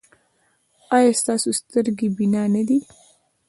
ایا 0.95 1.11
ستاسو 1.21 1.49
سترګې 1.59 2.07
بینا 2.17 2.43
نه 2.53 2.63
دي؟ 2.67 2.79